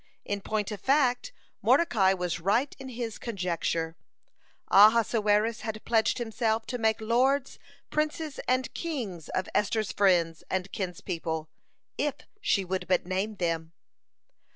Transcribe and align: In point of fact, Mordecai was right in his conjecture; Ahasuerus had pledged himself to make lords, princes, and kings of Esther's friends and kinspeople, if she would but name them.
In 0.25 0.41
point 0.41 0.71
of 0.71 0.81
fact, 0.81 1.31
Mordecai 1.61 2.11
was 2.13 2.39
right 2.39 2.75
in 2.79 2.89
his 2.89 3.19
conjecture; 3.19 3.95
Ahasuerus 4.71 5.61
had 5.61 5.85
pledged 5.85 6.17
himself 6.17 6.65
to 6.65 6.79
make 6.79 6.99
lords, 6.99 7.59
princes, 7.91 8.39
and 8.47 8.73
kings 8.73 9.29
of 9.29 9.47
Esther's 9.53 9.91
friends 9.91 10.43
and 10.49 10.71
kinspeople, 10.71 11.49
if 11.99 12.15
she 12.41 12.65
would 12.65 12.87
but 12.87 13.05
name 13.05 13.35
them. 13.35 13.73